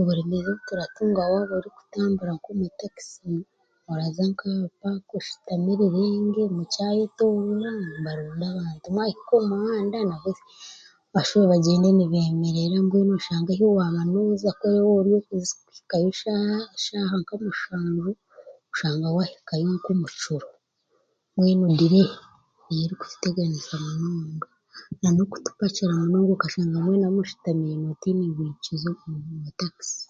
[0.00, 3.30] Oburemeezi obu turatunga waaba orikutambura nk'omu takisi
[3.90, 10.32] oraza nkomu paaka oshutame rirenge mukyayetooroora nibaronda abantu mwahika omu muhanda nabwe
[11.12, 16.08] bashube bagyende nibeemerera mbwenu oshange ahi waaba nooza ku oraabe waaba ori owokuhikayo
[16.84, 18.10] shaaha nka mushanju
[18.72, 20.48] oshanga waahikayo nk'omu kiro
[21.34, 22.10] mbwenu diree
[22.66, 24.48] niyo erikututeganiisa munonga
[25.00, 30.02] nanokutupakira munonga okashanga mwena mushutamiriine otaine bwikizo omu takisi